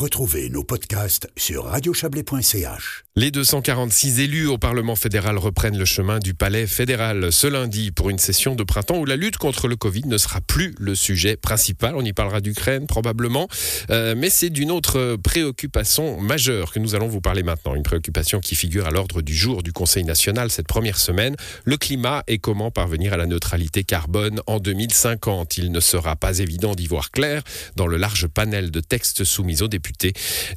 [0.00, 3.04] Retrouvez nos podcasts sur radiochablais.ch.
[3.16, 8.08] Les 246 élus au Parlement fédéral reprennent le chemin du Palais fédéral ce lundi pour
[8.08, 11.36] une session de printemps où la lutte contre le Covid ne sera plus le sujet
[11.36, 11.96] principal.
[11.96, 13.46] On y parlera d'Ukraine probablement,
[13.90, 17.74] euh, mais c'est d'une autre préoccupation majeure que nous allons vous parler maintenant.
[17.74, 21.36] Une préoccupation qui figure à l'ordre du jour du Conseil national cette première semaine.
[21.66, 25.58] Le climat et comment parvenir à la neutralité carbone en 2050.
[25.58, 27.42] Il ne sera pas évident d'y voir clair
[27.76, 29.89] dans le large panel de textes soumis aux députés.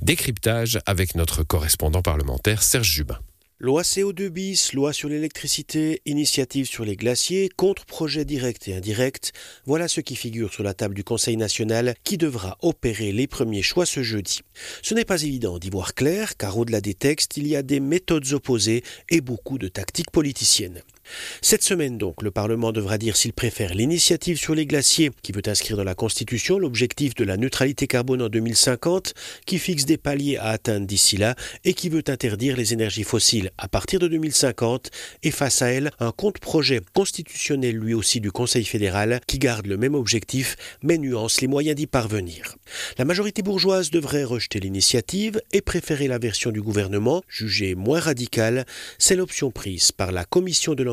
[0.01, 2.63] Décryptage avec notre correspondant parlementaire.
[2.63, 3.19] Serge Jubin.
[3.63, 9.31] Loi CO2 bis, loi sur l'électricité, initiative sur les glaciers, contre-projet direct et indirect,
[9.65, 13.61] voilà ce qui figure sur la table du Conseil national qui devra opérer les premiers
[13.61, 14.41] choix ce jeudi.
[14.81, 17.79] Ce n'est pas évident d'y voir clair car au-delà des textes, il y a des
[17.79, 20.81] méthodes opposées et beaucoup de tactiques politiciennes.
[21.41, 25.41] Cette semaine donc, le Parlement devra dire s'il préfère l'initiative sur les glaciers, qui veut
[25.47, 29.13] inscrire dans la Constitution l'objectif de la neutralité carbone en 2050,
[29.45, 33.51] qui fixe des paliers à atteindre d'ici là, et qui veut interdire les énergies fossiles
[33.57, 34.89] à partir de 2050,
[35.23, 39.77] et face à elle, un compte-projet constitutionnel lui aussi du Conseil fédéral, qui garde le
[39.77, 42.55] même objectif, mais nuance les moyens d'y parvenir.
[42.97, 48.65] La majorité bourgeoise devrait rejeter l'initiative et préférer la version du gouvernement, jugée moins radicale,
[48.97, 50.92] c'est l'option prise par la Commission de l'environnement,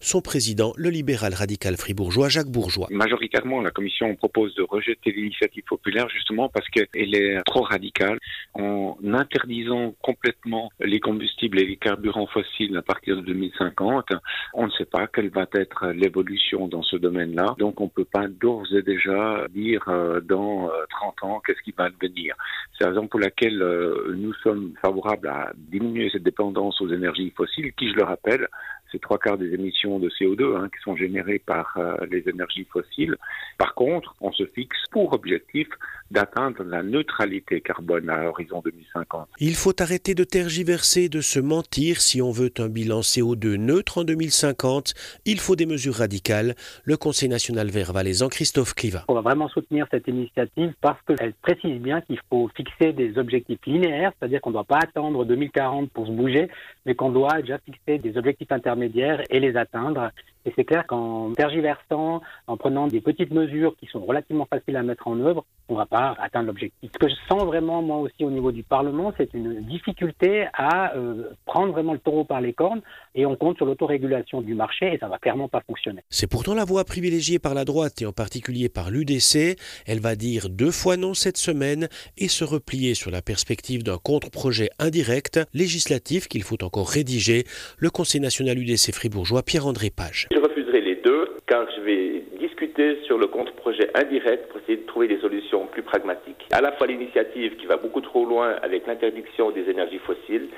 [0.00, 2.88] son président, le libéral radical fribourgeois Jacques Bourgeois.
[2.90, 8.18] Majoritairement, la Commission propose de rejeter l'initiative populaire justement parce qu'elle est trop radicale
[8.54, 14.08] en interdisant complètement les combustibles et les carburants fossiles à partir de 2050.
[14.54, 18.04] On ne sait pas quelle va être l'évolution dans ce domaine-là, donc on ne peut
[18.04, 22.34] pas d'ores et déjà dire euh, dans 30 euh, ans qu'est-ce qui va devenir.
[22.76, 27.32] C'est la raison pour laquelle euh, nous sommes favorables à diminuer cette dépendance aux énergies
[27.36, 28.48] fossiles, qui, je le rappelle,
[28.90, 32.66] c'est trois quarts des émissions de CO2 hein, qui sont générées par euh, les énergies
[32.72, 33.16] fossiles.
[33.58, 35.68] Par contre, on se fixe pour objectif
[36.10, 39.28] d'atteindre la neutralité carbone à l'horizon 2050.
[39.38, 42.00] Il faut arrêter de tergiverser, de se mentir.
[42.00, 44.94] Si on veut un bilan CO2 neutre en 2050,
[45.26, 46.54] il faut des mesures radicales.
[46.84, 49.04] Le Conseil national vert valaisan, Christophe Cliva.
[49.08, 53.60] On va vraiment soutenir cette initiative parce qu'elle précise bien qu'il faut fixer des objectifs
[53.66, 56.48] linéaires, c'est-à-dire qu'on ne doit pas attendre 2040 pour se bouger,
[56.86, 60.10] mais qu'on doit déjà fixer des objectifs intermédiaires et les atteindre.
[60.44, 64.82] Et c'est clair qu'en tergiversant, en prenant des petites mesures qui sont relativement faciles à
[64.82, 66.90] mettre en œuvre, on ne va pas atteindre l'objectif.
[66.92, 70.94] Ce que je sens vraiment, moi aussi, au niveau du Parlement, c'est une difficulté à
[70.96, 72.82] euh, prendre vraiment le taureau par les cornes
[73.14, 76.02] et on compte sur l'autorégulation du marché et ça va clairement pas fonctionner.
[76.10, 79.56] C'est pourtant la voie privilégiée par la droite et en particulier par l'UDC.
[79.86, 81.88] Elle va dire deux fois non cette semaine
[82.18, 87.44] et se replier sur la perspective d'un contre-projet indirect législatif qu'il faut encore rédiger.
[87.78, 90.28] Le Conseil national UDC fribourgeois Pierre-André Page.
[90.32, 94.86] Je refuserai les deux car je vais discuter sur le contre-projet indirect pour essayer de
[94.86, 96.46] trouver des solutions plus pragmatiques.
[96.52, 100.48] À la fois l'initiative qui va beaucoup trop loin avec l'interdiction des énergies fossiles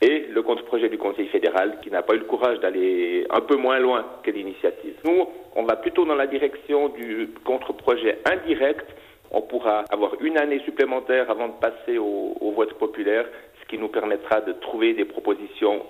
[0.00, 3.56] et le contre-projet du Conseil fédéral qui n'a pas eu le courage d'aller un peu
[3.56, 4.94] moins loin que l'initiative.
[5.04, 8.86] Nous, on va plutôt dans la direction du contre-projet indirect.
[9.32, 13.26] On pourra avoir une année supplémentaire avant de passer au, au vote populaire
[13.68, 15.82] qui nous permettra de trouver des propositions.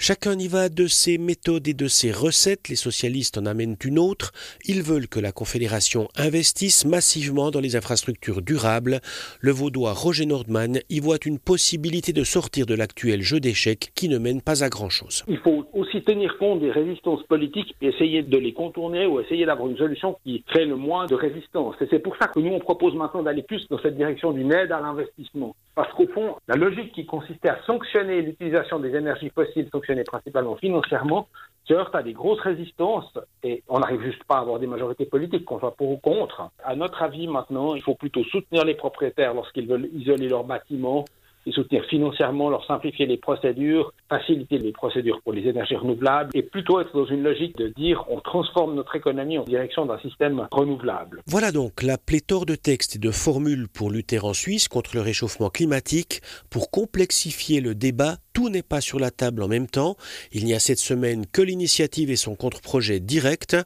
[0.00, 2.68] Chacun y va de ses méthodes et de ses recettes.
[2.68, 4.30] Les socialistes en amènent une autre.
[4.64, 9.00] Ils veulent que la Confédération investisse massivement dans les infrastructures durables.
[9.40, 14.08] Le vaudois Roger Nordman y voit une possibilité de sortir de l'actuel jeu d'échecs qui
[14.08, 15.24] ne mène pas à grand-chose.
[15.26, 19.46] Il faut aussi tenir compte des résistances politiques et essayer de les contourner ou essayer
[19.46, 21.74] d'avoir une solution qui crée le moins de résistance.
[21.80, 24.52] Et c'est pour ça que nous, on propose maintenant d'aller plus dans cette direction d'une
[24.52, 25.56] aide à l'investissement.
[25.78, 30.56] Parce qu'au fond, la logique qui consistait à sanctionner l'utilisation des énergies fossiles, sanctionnées principalement
[30.56, 31.28] financièrement,
[31.66, 35.06] se heurte à des grosses résistances et on n'arrive juste pas à avoir des majorités
[35.06, 36.50] politiques, qu'on soit pour ou contre.
[36.64, 41.04] À notre avis, maintenant, il faut plutôt soutenir les propriétaires lorsqu'ils veulent isoler leurs bâtiments
[41.52, 46.80] soutenir financièrement, leur simplifier les procédures, faciliter les procédures pour les énergies renouvelables et plutôt
[46.80, 51.22] être dans une logique de dire on transforme notre économie en direction d'un système renouvelable.
[51.26, 55.00] Voilà donc la pléthore de textes et de formules pour lutter en Suisse contre le
[55.00, 56.20] réchauffement climatique,
[56.50, 59.96] pour complexifier le débat tout n'est pas sur la table en même temps.
[60.30, 63.56] Il n'y a cette semaine que l'initiative et son contre-projet direct.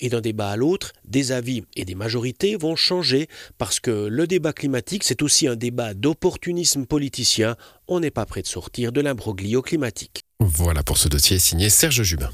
[0.00, 3.26] Et d'un débat à l'autre, des avis et des majorités vont changer
[3.56, 6.84] parce que le débat climatique, c'est aussi un débat d'opportunisme
[7.86, 10.22] On n'est pas prêt de sortir de l'imbroglio climatique.
[10.40, 12.30] Voilà pour ce dossier signé Serge Jubin.